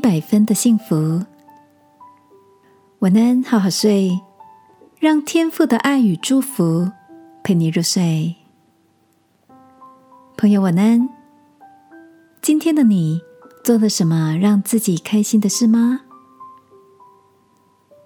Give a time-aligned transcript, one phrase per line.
[0.00, 1.22] 百分的幸福。
[3.00, 4.20] 晚安，好好睡，
[4.98, 6.90] 让天父的爱与祝福
[7.44, 8.34] 陪你入睡。
[10.36, 11.08] 朋友，晚安。
[12.40, 13.20] 今天的你
[13.62, 16.00] 做了什么让自己开心的事吗？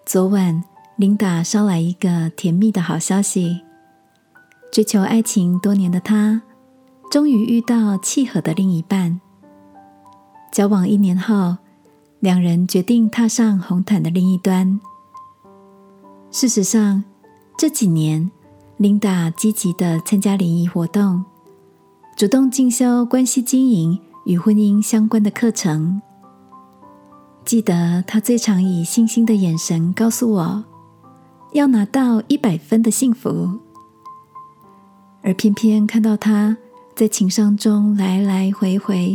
[0.05, 0.63] 昨晚，
[0.97, 3.63] 琳达捎来一个甜蜜的好消息：
[4.73, 6.43] 追求爱情多年的她，
[7.11, 9.21] 终于遇到契合的另一半。
[10.53, 11.57] 交往一年后，
[12.25, 14.81] 两人决定踏上红毯的另一端。
[16.31, 17.05] 事实上，
[17.59, 18.31] 这几年，
[18.79, 21.23] 琳达积极的参加联谊活动，
[22.17, 26.01] 主动进修关系经营与婚姻相关的课程。
[27.45, 30.65] 记得她最常以信心的眼神告诉我，
[31.53, 33.51] 要拿到一百分的幸福。
[35.21, 36.57] 而偏偏看到他
[36.97, 39.15] 在情商中来来回回。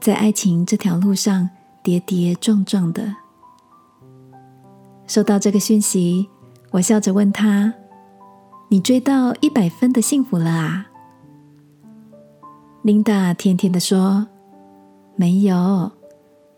[0.00, 1.48] 在爱情这条路上
[1.82, 3.16] 跌跌撞撞的，
[5.06, 6.28] 收到这个讯息，
[6.70, 7.74] 我笑着问他
[8.70, 10.86] ：“你追到一百分的幸福了啊？”
[12.82, 14.26] 琳达甜甜的说
[15.16, 15.90] ：“没有，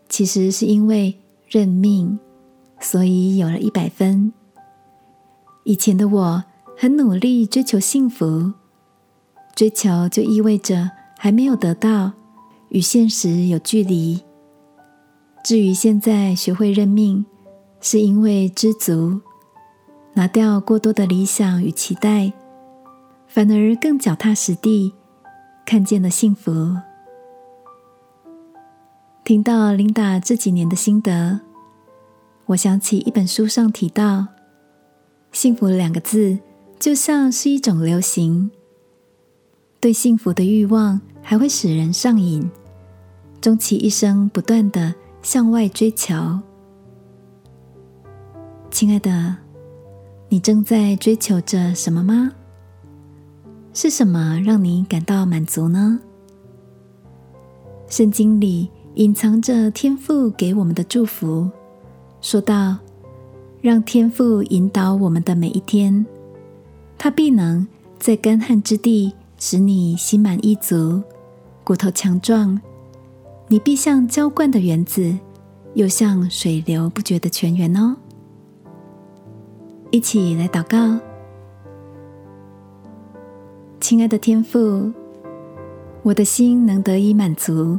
[0.07, 2.19] 其实是因为认命，
[2.79, 4.31] 所以有了一百分。
[5.63, 6.43] 以前的我
[6.77, 8.53] 很努力追求幸福，
[9.55, 12.11] 追求就意味着还没有得到。”
[12.69, 14.21] 与现实有距离。
[15.45, 17.23] 至于现在学会认命，
[17.79, 19.21] 是因为知足，
[20.15, 22.33] 拿掉过多的理想与期待，
[23.27, 24.91] 反而更脚踏实地，
[25.63, 26.75] 看见了幸福。
[29.23, 31.39] 听到琳达这几年的心得，
[32.47, 34.25] 我想起一本书上提到，
[35.31, 36.39] 幸福两个字
[36.79, 38.49] 就像是一种流行，
[39.79, 42.49] 对幸福的欲望还会使人上瘾。
[43.39, 46.13] 终其一生，不断的向外追求。
[48.69, 49.35] 亲爱的，
[50.29, 52.31] 你正在追求着什么吗？
[53.73, 55.99] 是什么让你感到满足呢？
[57.87, 61.49] 圣经里隐藏着天父给我们的祝福，
[62.21, 62.77] 说道
[63.61, 66.05] ：“让天父引导我们的每一天，
[66.99, 67.67] 他必能
[67.97, 71.01] 在干旱之地使你心满意足，
[71.63, 72.61] 骨头强壮。”
[73.47, 75.15] 你必像浇灌的园子，
[75.75, 77.95] 又像水流不绝的泉源哦。
[79.91, 80.99] 一起来祷告，
[83.79, 84.91] 亲爱的天父，
[86.01, 87.77] 我的心能得以满足，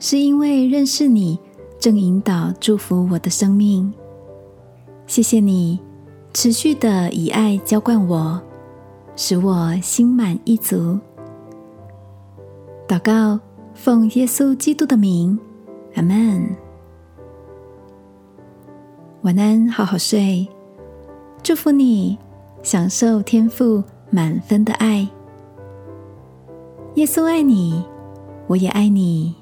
[0.00, 1.38] 是因为认识你，
[1.78, 3.92] 正引导祝福我的生命。
[5.06, 5.78] 谢谢你
[6.34, 8.42] 持续的以爱浇灌我，
[9.14, 10.98] 使我心满意足。
[12.88, 13.38] 祷告。
[13.78, 15.38] 奉耶稣基督的名，
[15.94, 16.44] 阿门。
[19.22, 20.46] 晚安，好好睡。
[21.44, 22.18] 祝福你，
[22.64, 25.08] 享受天赋满分的爱。
[26.96, 27.84] 耶稣爱你，
[28.48, 29.32] 我也爱你。